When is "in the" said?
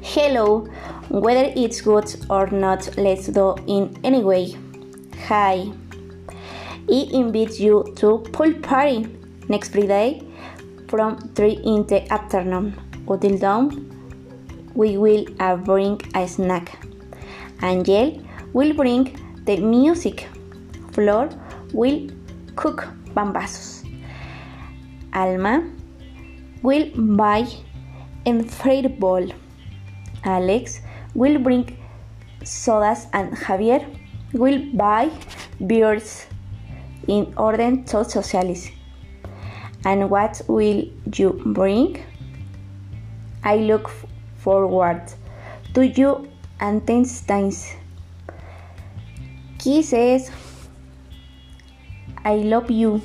11.64-12.10